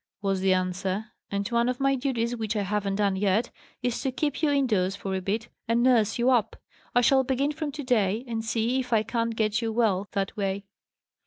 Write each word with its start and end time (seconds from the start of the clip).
was 0.23 0.39
the 0.41 0.51
answer; 0.51 1.11
"and 1.29 1.47
one 1.49 1.69
of 1.69 1.79
my 1.79 1.93
duties 1.93 2.35
which 2.35 2.55
I 2.55 2.63
haven't 2.63 2.95
done 2.95 3.15
yet, 3.15 3.51
is 3.83 4.01
to 4.01 4.11
keep 4.11 4.41
you 4.41 4.49
indoors 4.49 4.95
for 4.95 5.13
a 5.13 5.21
bit, 5.21 5.49
and 5.67 5.83
nurse 5.83 6.17
you 6.17 6.31
up. 6.31 6.55
I 6.95 7.01
shall 7.01 7.23
begin 7.23 7.51
from 7.51 7.71
to 7.73 7.83
day, 7.83 8.23
and 8.27 8.43
see 8.43 8.79
if 8.79 8.91
I 8.93 9.03
can't 9.03 9.35
get 9.35 9.61
you 9.61 9.71
well, 9.71 10.07
that 10.13 10.35
way." 10.35 10.65